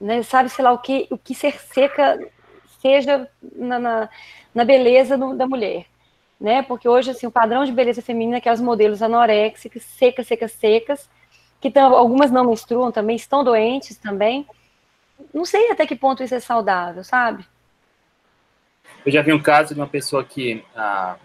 [0.00, 0.22] né?
[0.22, 2.18] Sabe, sei lá, o que, o que ser seca
[2.78, 4.08] seja na, na,
[4.54, 5.86] na beleza do, da mulher,
[6.40, 6.62] né?
[6.62, 11.10] Porque hoje, assim, o padrão de beleza feminina é aquelas modelos anoréxicas, secas, secas, secas,
[11.60, 14.46] que tão, algumas não menstruam também, estão doentes também.
[15.34, 17.44] Não sei até que ponto isso é saudável, sabe?
[19.04, 21.16] Eu já vi um caso de uma pessoa que, ah,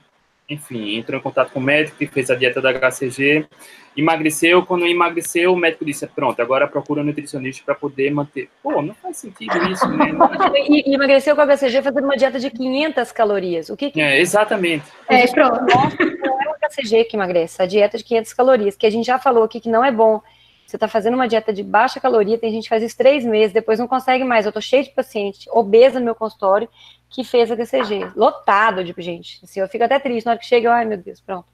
[0.53, 3.47] enfim, entrou em contato com o médico que fez a dieta da HCG,
[3.95, 4.65] emagreceu.
[4.65, 8.49] Quando emagreceu, o médico disse: Pronto, agora procura um nutricionista para poder manter.
[8.61, 10.11] Pô, não faz sentido isso, né?
[10.67, 13.69] e, emagreceu com a HCG fazendo uma dieta de 500 calorias.
[13.69, 14.01] O que, que...
[14.01, 14.85] É, exatamente.
[15.07, 15.61] É, pronto.
[15.61, 19.19] Não é o HCG que emagrece, a dieta de 500 calorias, que a gente já
[19.19, 20.21] falou aqui que não é bom.
[20.65, 23.53] Você está fazendo uma dieta de baixa caloria, tem gente que faz isso três meses,
[23.53, 24.45] depois não consegue mais.
[24.45, 26.67] Eu estou cheio de paciente obesa no meu consultório
[27.13, 29.39] que fez a HCG, lotado de gente.
[29.43, 31.47] Assim, eu fico até triste na hora que chega, ai meu Deus, pronto.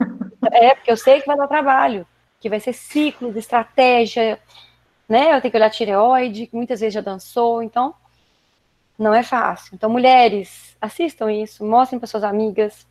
[0.52, 2.06] É, porque eu sei que vai dar trabalho,
[2.38, 4.38] que vai ser ciclo de estratégia,
[5.08, 5.34] né?
[5.34, 7.94] Eu tenho que olhar tireoide, que muitas vezes já dançou, então
[8.98, 9.74] não é fácil.
[9.74, 12.86] Então, mulheres, assistam isso, mostrem para suas amigas,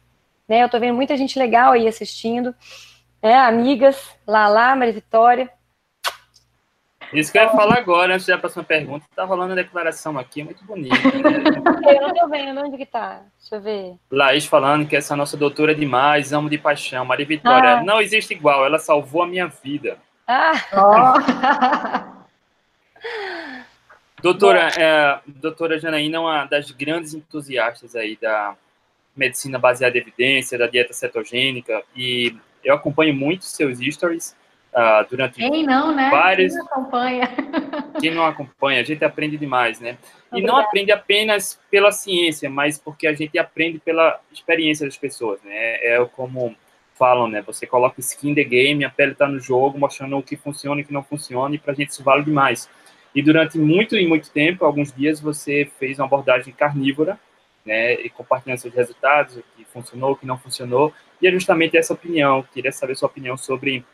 [0.47, 0.63] né?
[0.63, 2.55] Eu tô vendo muita gente legal aí assistindo,
[3.21, 3.35] né?
[3.35, 5.47] Amigas, Lala, Maria Vitória,
[7.13, 9.05] isso que eu ia falar agora, antes da próxima pergunta.
[9.15, 10.95] Tá rolando a declaração aqui, muito bonita.
[10.95, 11.93] Né?
[11.95, 13.21] Eu não tô vendo, onde que tá?
[13.39, 13.95] Deixa eu ver.
[14.11, 17.05] Laís falando que essa nossa doutora é demais, amo de paixão.
[17.05, 17.83] Maria Vitória, ah.
[17.83, 19.97] não existe igual, ela salvou a minha vida.
[20.27, 20.53] Ah!
[20.73, 21.13] Oh.
[24.21, 28.55] doutora, é, doutora Janaína é uma das grandes entusiastas aí da
[29.15, 34.35] medicina baseada em evidência, da dieta cetogênica, e eu acompanho muito seus stories
[34.73, 36.09] uh, durante Quem não, né?
[36.09, 36.53] vários.
[36.53, 37.29] Quem não acompanha?
[37.99, 39.97] Quem não acompanha, a gente aprende demais, né?
[40.33, 45.41] E não aprende apenas pela ciência, mas porque a gente aprende pela experiência das pessoas,
[45.43, 45.53] né?
[45.53, 46.55] É como
[46.95, 47.41] falam, né?
[47.43, 50.81] Você coloca skin in the game, a pele está no jogo, mostrando o que funciona
[50.81, 52.69] e o que não funciona, e para a gente isso vale demais.
[53.15, 57.19] E durante muito e muito tempo, alguns dias, você fez uma abordagem carnívora,
[57.65, 57.93] né?
[57.93, 60.93] E compartilhando seus resultados, o que funcionou, o que não funcionou.
[61.21, 62.43] E é justamente essa opinião.
[62.53, 63.85] Queria saber sua opinião sobre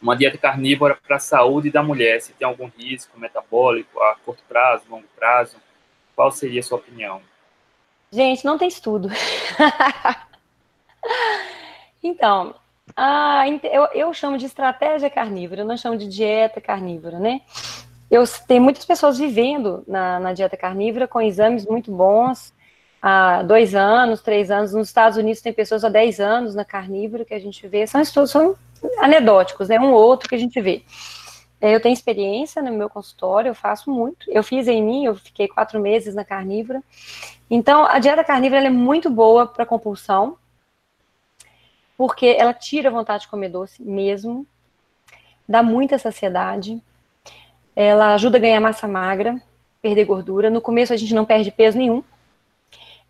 [0.00, 4.42] uma dieta carnívora para a saúde da mulher, se tem algum risco metabólico a curto
[4.48, 5.56] prazo, longo prazo,
[6.14, 7.20] qual seria a sua opinião?
[8.10, 9.08] Gente, não tem estudo.
[12.02, 12.54] então,
[12.96, 17.40] ah, eu, eu chamo de estratégia carnívora, eu não chamo de dieta carnívora, né?
[18.10, 22.54] Eu tenho muitas pessoas vivendo na, na dieta carnívora com exames muito bons,
[23.02, 24.72] há dois anos, três anos.
[24.72, 27.86] Nos Estados Unidos tem pessoas há dez anos na carnívora que a gente vê.
[27.86, 28.56] São estudos, são
[28.98, 29.78] anedóticos, né?
[29.78, 30.82] Um ou outro que a gente vê.
[31.60, 34.30] É, eu tenho experiência no meu consultório, eu faço muito.
[34.30, 36.82] Eu fiz em mim, eu fiquei quatro meses na carnívora.
[37.50, 40.36] Então, a dieta carnívora é muito boa para compulsão,
[41.96, 44.46] porque ela tira a vontade de comer doce mesmo,
[45.48, 46.82] dá muita saciedade,
[47.74, 49.40] ela ajuda a ganhar massa magra,
[49.80, 50.50] perder gordura.
[50.50, 52.02] No começo a gente não perde peso nenhum,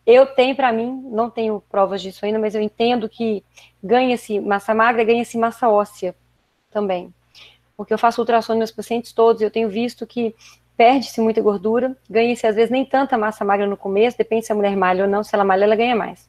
[0.06, 3.42] eu tenho para mim, não tenho provas disso ainda, mas eu entendo que
[3.82, 6.14] ganha-se massa magra, ganha-se massa óssea
[6.70, 7.12] também.
[7.76, 10.32] Porque eu faço ultrassom nos meus pacientes todos, eu tenho visto que
[10.76, 14.54] perde-se muita gordura, ganha-se às vezes nem tanta massa magra no começo, depende se a
[14.54, 16.28] mulher malha ou não, se ela malha, ela ganha mais.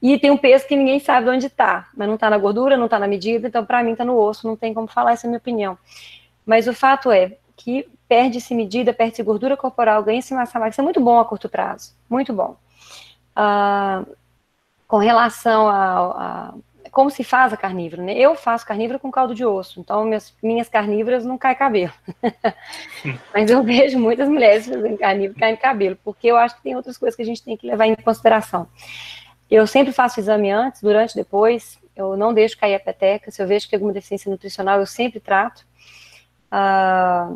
[0.00, 2.84] E tem um peso que ninguém sabe onde está, mas não está na gordura, não
[2.84, 5.28] está na medida, então para mim está no osso, não tem como falar, essa é
[5.28, 5.76] a minha opinião.
[6.46, 10.84] Mas o fato é que perde-se medida, perde-se gordura corporal, ganha-se massa magra, isso é
[10.84, 12.56] muito bom a curto prazo, muito bom
[13.34, 14.04] ah,
[14.86, 16.54] com relação a, a,
[16.90, 18.12] como se faz a carnívora, né?
[18.14, 21.92] Eu faço carnívora com caldo de osso, então minhas, minhas carnívoras não cai cabelo.
[23.32, 26.98] Mas eu vejo muitas mulheres fazendo carnívora caindo cabelo, porque eu acho que tem outras
[26.98, 28.68] coisas que a gente tem que levar em consideração.
[29.50, 31.78] Eu sempre faço exame antes, durante, depois.
[31.94, 33.30] Eu não deixo cair a peteca.
[33.30, 35.66] Se eu vejo que tem alguma deficiência nutricional, eu sempre trato.
[36.50, 37.30] Ah,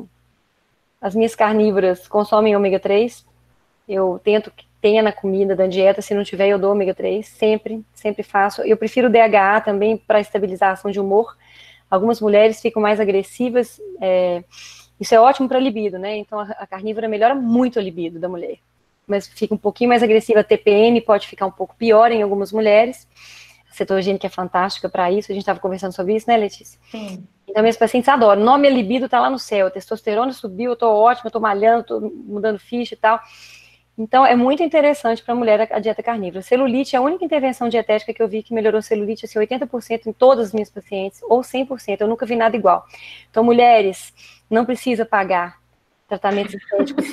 [1.00, 3.24] as minhas carnívoras consomem ômega 3.
[3.86, 4.50] Eu tento
[4.86, 8.62] tenha na comida, da dieta, se não tiver eu dou ômega 3, sempre, sempre faço.
[8.62, 11.36] Eu prefiro DHA também para estabilizar a ação de humor.
[11.90, 14.44] Algumas mulheres ficam mais agressivas, é,
[15.00, 16.16] isso é ótimo para libido, né?
[16.16, 18.58] Então a, a carnívora melhora muito a libido da mulher,
[19.08, 22.52] mas fica um pouquinho mais agressiva, a TPM pode ficar um pouco pior em algumas
[22.52, 23.08] mulheres.
[23.68, 26.78] A cetogênica é fantástica para isso, a gente estava conversando sobre isso, né, Letícia?
[26.92, 27.26] Sim.
[27.48, 28.40] Então, meus pacientes adoram.
[28.40, 29.66] Nome é libido, tá lá no céu.
[29.66, 33.20] A testosterona subiu, eu tô ótima, eu tô malhando, tô mudando ficha e tal.
[33.98, 36.42] Então, é muito interessante para a mulher a dieta carnívora.
[36.42, 40.12] Celulite é a única intervenção dietética que eu vi que melhorou celulite, assim, 80% em
[40.12, 42.84] todas as minhas pacientes, ou 100%, eu nunca vi nada igual.
[43.30, 44.12] Então, mulheres,
[44.50, 45.58] não precisa pagar
[46.08, 47.06] tratamentos estéticos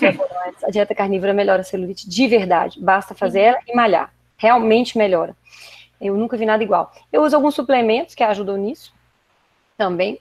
[0.64, 2.80] A dieta carnívora melhora a celulite de verdade.
[2.82, 4.14] Basta fazer ela e malhar.
[4.38, 5.36] Realmente melhora.
[6.00, 6.92] Eu nunca vi nada igual.
[7.12, 8.94] Eu uso alguns suplementos que ajudam nisso
[9.78, 10.20] também,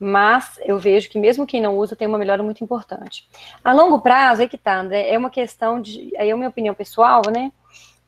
[0.00, 3.28] mas eu vejo que mesmo quem não usa tem uma melhora muito importante.
[3.62, 6.48] A longo prazo, aí que tá, André, é uma questão de, aí é a minha
[6.48, 7.52] opinião pessoal, né?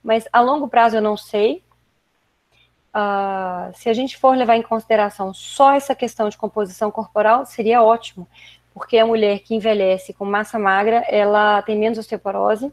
[0.03, 1.63] Mas a longo prazo eu não sei.
[2.95, 7.83] Uh, se a gente for levar em consideração só essa questão de composição corporal, seria
[7.83, 8.27] ótimo,
[8.73, 12.73] porque a mulher que envelhece com massa magra, ela tem menos osteoporose,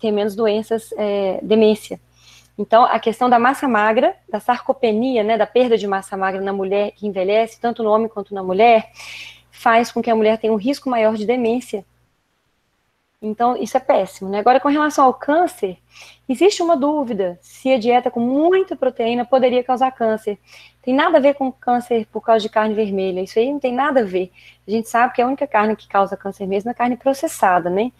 [0.00, 2.00] tem menos doenças, é, demência.
[2.58, 6.52] Então, a questão da massa magra, da sarcopenia, né, da perda de massa magra na
[6.52, 8.90] mulher que envelhece, tanto no homem quanto na mulher,
[9.50, 11.84] faz com que a mulher tenha um risco maior de demência.
[13.20, 14.30] Então, isso é péssimo.
[14.30, 14.38] Né?
[14.38, 15.78] Agora, com relação ao câncer,
[16.28, 20.38] existe uma dúvida se a dieta com muita proteína poderia causar câncer.
[20.82, 23.20] Tem nada a ver com câncer por causa de carne vermelha.
[23.20, 24.30] Isso aí não tem nada a ver.
[24.66, 27.68] A gente sabe que a única carne que causa câncer mesmo é a carne processada,
[27.68, 27.90] né?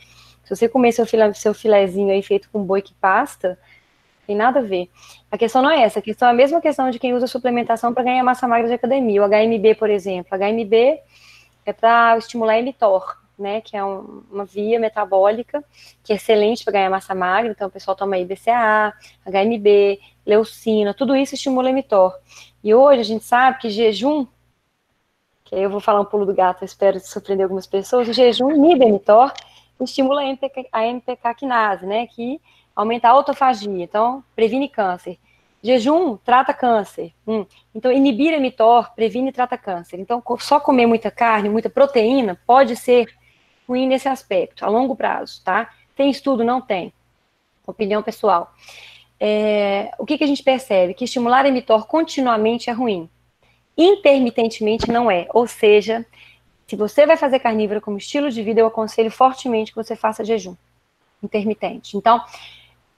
[0.44, 3.58] Se você comer seu, filé, seu filézinho aí feito com boi que pasta,
[4.26, 4.90] tem nada a ver.
[5.30, 7.94] A questão não é essa, a questão é a mesma questão de quem usa suplementação
[7.94, 9.22] para ganhar massa magra de academia.
[9.22, 10.36] O HMB, por exemplo.
[10.36, 11.00] O HMB
[11.64, 13.60] é para estimular mTOR, né?
[13.60, 15.64] Que é um, uma via metabólica
[16.02, 17.50] que é excelente para ganhar massa magra.
[17.50, 18.92] Então, o pessoal toma aí BCA,
[19.24, 22.14] HMB, leucina, tudo isso estimula mTOR.
[22.62, 24.26] E hoje a gente sabe que jejum,
[25.44, 28.50] que aí eu vou falar um pulo do gato, espero surpreender algumas pessoas, o jejum
[28.50, 29.32] inibe mTOR
[29.84, 32.06] estimula a MPK, a MPK quinase, né?
[32.06, 32.40] Que
[32.76, 35.18] aumenta a autofagia, então previne câncer.
[35.62, 37.12] Jejum trata câncer.
[37.26, 37.46] Hum.
[37.74, 39.98] Então, inibir a mTOR previne e trata câncer.
[39.98, 43.08] Então, só comer muita carne, muita proteína, pode ser
[43.66, 45.70] ruim nesse aspecto, a longo prazo, tá?
[45.96, 46.44] Tem estudo?
[46.44, 46.92] Não tem.
[47.66, 48.54] Opinião pessoal.
[49.18, 50.94] É, o que, que a gente percebe?
[50.94, 53.08] Que estimular a mTOR continuamente é ruim.
[53.76, 55.26] Intermitentemente não é.
[55.34, 56.06] Ou seja,
[56.66, 60.24] se você vai fazer carnívoro como estilo de vida, eu aconselho fortemente que você faça
[60.24, 60.54] jejum
[61.22, 61.96] intermitente.
[61.96, 62.22] Então,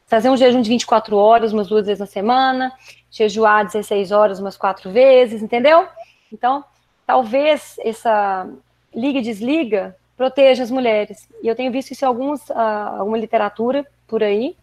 [0.08, 2.72] fazer um jejum de 24 horas, umas duas vezes na semana,
[3.10, 5.86] jejuar 16 horas umas quatro vezes, entendeu?
[6.32, 6.64] Então,
[7.06, 8.48] talvez essa
[8.92, 11.28] liga e desliga proteja as mulheres.
[11.42, 14.56] E eu tenho visto isso em alguns, uh, alguma literatura por aí.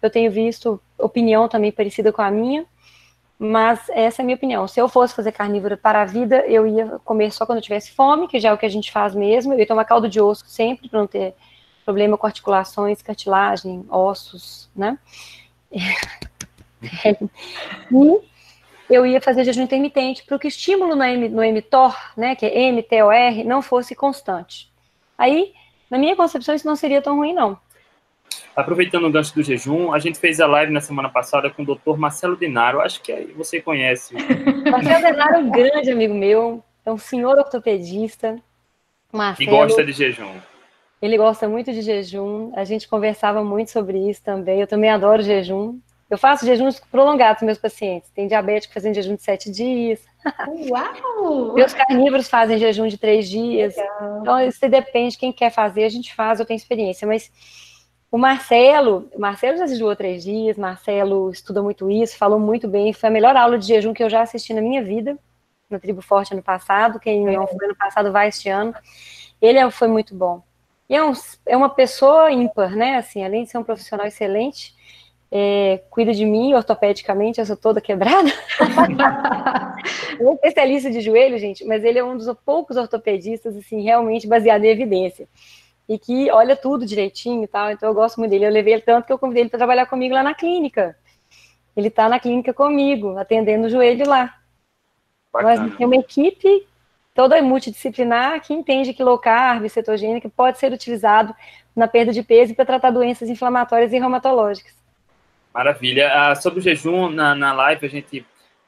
[0.00, 2.64] Eu tenho visto opinião também parecida com a minha.
[3.38, 4.66] Mas essa é a minha opinião.
[4.66, 7.90] Se eu fosse fazer carnívora para a vida, eu ia comer só quando eu tivesse
[7.90, 9.52] fome, que já é o que a gente faz mesmo.
[9.52, 11.34] Eu ia tomar caldo de osso sempre, para não ter
[11.86, 14.98] problema com articulações, cartilagem, ossos, né?
[18.90, 22.34] e eu ia fazer jejum intermitente para que o estímulo no, M, no mTOR, né,
[22.34, 24.68] que é MTOR, não fosse constante.
[25.16, 25.52] Aí,
[25.88, 27.56] na minha concepção, isso não seria tão ruim, não.
[28.54, 31.66] Aproveitando o gancho do jejum, a gente fez a live na semana passada com o
[31.66, 34.14] doutor Marcelo Dinaro, acho que você conhece.
[34.70, 38.36] Marcelo Dinaro é um grande amigo meu, é um senhor ortopedista.
[39.12, 40.34] Marcelo, e gosta de jejum.
[41.00, 44.60] Ele gosta muito de jejum, a gente conversava muito sobre isso também.
[44.60, 45.78] Eu também adoro jejum.
[46.08, 48.10] Eu faço jejuns prolongados com meus pacientes.
[48.10, 50.04] Tem diabético fazendo jejum de sete dias.
[50.70, 51.52] Uau!
[51.54, 53.76] meus carnívoros fazem jejum de três dias.
[53.76, 54.20] Legal.
[54.20, 57.06] Então, isso depende, quem quer fazer, a gente faz, eu tenho experiência.
[57.06, 57.30] Mas
[58.10, 62.92] o Marcelo, o Marcelo já jejuou três dias, Marcelo estuda muito isso, falou muito bem.
[62.92, 65.18] Foi a melhor aula de jejum que eu já assisti na minha vida,
[65.68, 67.00] no Tribo Forte ano passado.
[67.00, 68.72] Quem não foi ano passado vai este ano.
[69.42, 70.42] Ele é, foi muito bom.
[70.88, 71.12] E é, um,
[71.46, 72.96] é uma pessoa ímpar, né?
[72.96, 74.74] Assim, além de ser um profissional excelente,
[75.30, 78.30] é, cuida de mim ortopedicamente, eu sou toda quebrada.
[80.20, 84.64] é especialista de joelho, gente, mas ele é um dos poucos ortopedistas, assim, realmente baseado
[84.64, 85.28] em evidência.
[85.88, 88.46] E que olha tudo direitinho e tal, então eu gosto muito dele.
[88.46, 90.96] Eu levei ele tanto que eu convidei ele para trabalhar comigo lá na clínica.
[91.76, 94.34] Ele está na clínica comigo, atendendo o joelho lá.
[95.32, 95.56] Bacana.
[95.56, 96.66] Nós temos uma equipe
[97.16, 101.34] toda multidisciplinar que entende que low carb, cetogênica, pode ser utilizado
[101.74, 104.74] na perda de peso e para tratar doenças inflamatórias e reumatológicas.
[105.52, 106.12] Maravilha.
[106.12, 108.24] Ah, sobre o jejum, na, na live a gente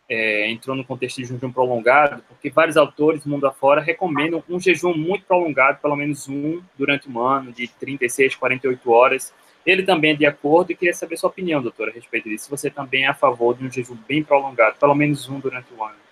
[0.09, 4.59] é, entrou no contexto de jejum prolongado, porque vários autores do mundo afora recomendam um
[4.59, 9.35] jejum muito prolongado, pelo menos um durante um ano, de 36, 48 horas.
[9.67, 12.47] Ele também é de acordo e queria saber sua opinião, doutora, a respeito disso.
[12.47, 15.66] Se você também é a favor de um jejum bem prolongado, pelo menos um durante
[15.75, 16.08] o ano.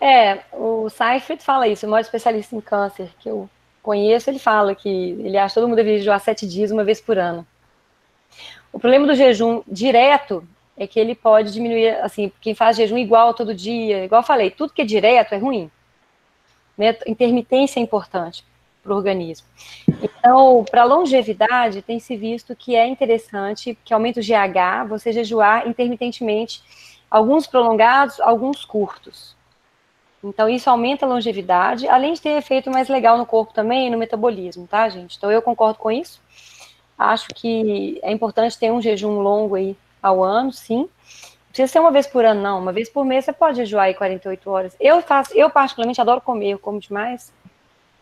[0.00, 3.48] É, o Seifert fala isso, o maior especialista em câncer que eu
[3.82, 7.00] conheço, ele fala que ele acha que todo mundo deveria jejuar sete dias, uma vez
[7.00, 7.46] por ano.
[8.72, 13.32] O problema do jejum direto é que ele pode diminuir, assim, quem faz jejum igual
[13.32, 15.70] todo dia, igual eu falei, tudo que é direto é ruim.
[16.76, 16.96] Né?
[17.06, 18.44] Intermitência é importante
[18.82, 19.46] para o organismo.
[20.02, 25.66] Então, para longevidade, tem se visto que é interessante, que aumenta o GH, você jejuar
[25.68, 26.62] intermitentemente,
[27.10, 29.35] alguns prolongados, alguns curtos.
[30.22, 33.90] Então, isso aumenta a longevidade, além de ter efeito mais legal no corpo também e
[33.90, 35.16] no metabolismo, tá, gente?
[35.16, 36.20] Então, eu concordo com isso.
[36.98, 40.88] Acho que é importante ter um jejum longo aí ao ano, sim.
[41.48, 42.58] precisa ser uma vez por ano, não.
[42.58, 44.76] Uma vez por mês você pode jejuar aí 48 horas.
[44.80, 47.32] Eu faço, eu particularmente adoro comer, eu como demais.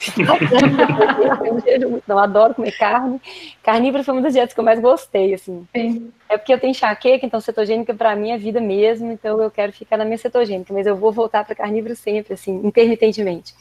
[2.07, 3.21] não, adoro comer carne.
[3.63, 5.67] Carnívoro foi uma das dietas que eu mais gostei, assim.
[5.75, 6.13] Sim.
[6.29, 9.73] É porque eu tenho enxaqueca, então cetogênica para mim é vida mesmo, então eu quero
[9.73, 13.55] ficar na minha cetogênica, mas eu vou voltar para carnívoro sempre, assim, intermitentemente.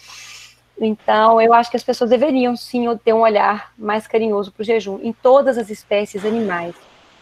[0.79, 4.65] Então, eu acho que as pessoas deveriam sim ter um olhar mais carinhoso para o
[4.65, 6.75] jejum em todas as espécies animais.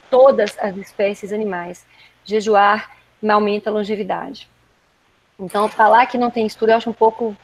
[0.09, 1.85] Todas as espécies animais.
[2.23, 2.91] Jejuar
[3.29, 4.49] aumenta a longevidade.
[5.39, 7.35] Então, falar que não tem estudo, eu acho um pouco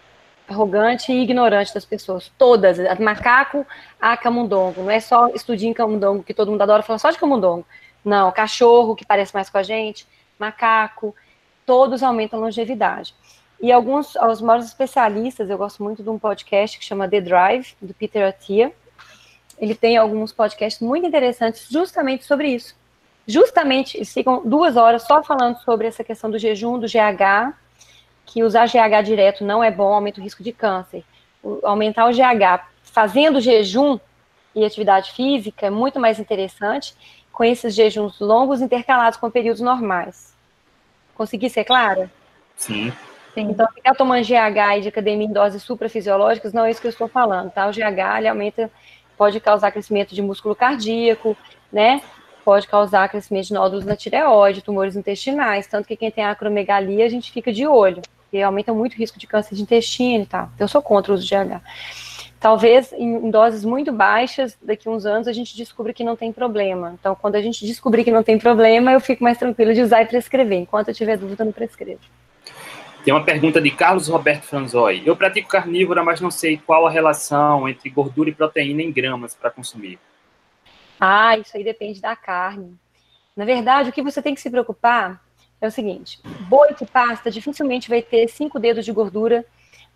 [0.48, 2.32] arrogante e ignorante das pessoas.
[2.38, 3.66] Todas, macaco
[4.00, 4.84] a camundongo.
[4.84, 7.66] Não é só estudinho camundongo que todo mundo adora falar só de camundongo.
[8.04, 10.08] Não, cachorro que parece mais com a gente,
[10.40, 11.14] macaco,
[11.66, 13.14] todos aumentam a longevidade.
[13.60, 17.76] E alguns, os maiores especialistas, eu gosto muito de um podcast que chama The Drive,
[17.82, 18.72] do Peter Attia.
[19.60, 22.76] Ele tem alguns podcasts muito interessantes justamente sobre isso.
[23.26, 27.54] Justamente, eles ficam duas horas só falando sobre essa questão do jejum, do GH,
[28.28, 31.04] que usar GH direto não é bom, aumenta o risco de câncer.
[31.42, 33.98] O, aumentar o GH fazendo jejum
[34.54, 36.94] e atividade física é muito mais interessante
[37.32, 40.36] com esses jejuns longos intercalados com períodos normais.
[41.16, 42.12] Consegui ser clara?
[42.56, 42.92] Sim.
[43.34, 43.52] Sim.
[43.52, 46.92] Então, ficar tomando GH e de academia em doses suprafisiológicas não é isso que eu
[46.92, 47.68] estou falando, tá?
[47.68, 48.72] O GH, ele aumenta,
[49.16, 51.38] pode causar crescimento de músculo cardíaco,
[51.72, 52.02] né?
[52.44, 57.10] Pode causar crescimento de nódulos na tireoide, tumores intestinais, tanto que quem tem acromegalia, a
[57.10, 60.50] gente fica de olho, porque aumenta muito o risco de câncer de intestino e tal.
[60.54, 61.62] Então, eu sou contra o uso de GH.
[62.40, 66.32] Talvez em doses muito baixas, daqui a uns anos, a gente descubra que não tem
[66.32, 66.96] problema.
[67.00, 70.04] Então, quando a gente descobrir que não tem problema, eu fico mais tranquila de usar
[70.04, 70.60] e prescrever.
[70.60, 72.02] Enquanto eu tiver dúvida, eu não prescrevo.
[73.04, 75.02] Tem uma pergunta de Carlos Roberto Franzoi.
[75.06, 79.34] Eu pratico carnívora, mas não sei qual a relação entre gordura e proteína em gramas
[79.34, 79.98] para consumir.
[81.00, 82.76] Ah, isso aí depende da carne.
[83.36, 85.22] Na verdade, o que você tem que se preocupar
[85.60, 89.46] é o seguinte: boi que pasta dificilmente vai ter cinco dedos de gordura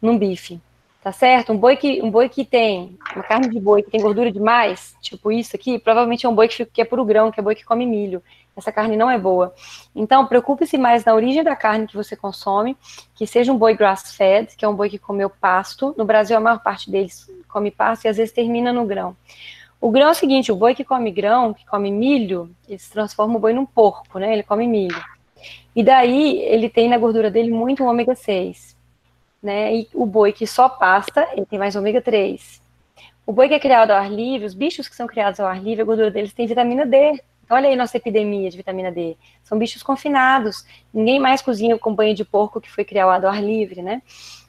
[0.02, 0.60] num bife,
[1.04, 1.54] tá certo?
[1.54, 4.96] Um boi que, um boi que tem uma carne de boi que tem gordura demais,
[5.02, 7.44] tipo isso aqui, provavelmente é um boi que, fica, que é puro grão, que é
[7.44, 8.22] boi que come milho
[8.56, 9.54] essa carne não é boa.
[9.96, 12.78] Então, preocupe-se mais na origem da carne que você consome,
[13.16, 15.94] que seja um boi grass-fed, que é um boi que comeu pasto.
[15.98, 19.16] No Brasil, a maior parte deles come pasto e às vezes termina no grão.
[19.80, 22.92] O grão é o seguinte, o boi que come grão, que come milho, ele se
[22.92, 24.32] transforma o boi num porco, né?
[24.32, 25.04] Ele come milho.
[25.76, 28.76] E daí, ele tem na gordura dele muito ômega 6,
[29.42, 29.76] né?
[29.76, 32.62] E o boi que só pasta, ele tem mais ômega 3.
[33.26, 35.62] O boi que é criado ao ar livre, os bichos que são criados ao ar
[35.62, 39.18] livre, a gordura deles tem vitamina D, Olha aí nossa epidemia de vitamina D.
[39.44, 40.66] São bichos confinados.
[40.94, 44.02] Ninguém mais cozinha com banho de porco que foi criado ao ar livre, né?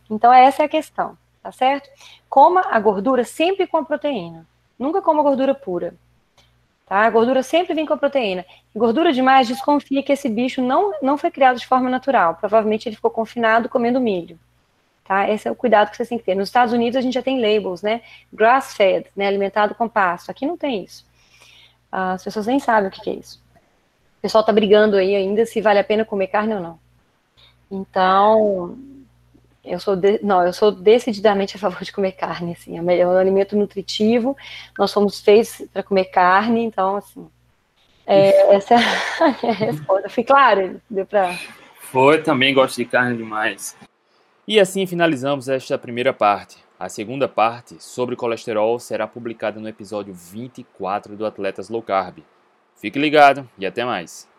[0.08, 1.90] Então, essa é a questão, tá certo?
[2.28, 4.46] Coma a gordura sempre com a proteína.
[4.78, 5.96] Nunca coma gordura pura.
[6.92, 7.06] Tá?
[7.06, 8.44] A gordura sempre vem com a proteína.
[8.76, 12.34] Gordura demais, desconfia que esse bicho não, não foi criado de forma natural.
[12.34, 14.38] Provavelmente ele ficou confinado comendo milho.
[15.02, 15.26] Tá?
[15.26, 16.34] Esse é o cuidado que vocês têm que ter.
[16.34, 18.02] Nos Estados Unidos a gente já tem labels, né?
[18.30, 19.26] Grass-fed, né?
[19.26, 20.28] alimentado com pasto.
[20.28, 21.06] Aqui não tem isso.
[21.90, 23.42] As pessoas nem sabem o que, que é isso.
[24.18, 26.78] O pessoal tá brigando aí ainda se vale a pena comer carne ou não.
[27.70, 28.76] Então,
[29.64, 33.16] eu sou de, não, eu sou decididamente a favor de comer carne, assim, é, um
[33.16, 34.36] alimento nutritivo,
[34.78, 37.28] nós somos feitos para comer carne, então, assim,
[38.06, 40.08] é, essa é a minha resposta.
[40.08, 40.80] Fui claro?
[40.90, 41.38] Deu para...
[41.78, 43.76] Foi, também gosto de carne demais.
[44.46, 46.56] E assim finalizamos esta primeira parte.
[46.78, 52.18] A segunda parte, sobre colesterol, será publicada no episódio 24 do Atletas Low Carb.
[52.74, 54.31] Fique ligado e até mais!